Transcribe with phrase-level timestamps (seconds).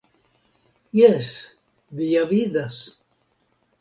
[0.99, 1.29] Jes,
[1.99, 2.81] vi ja vidas.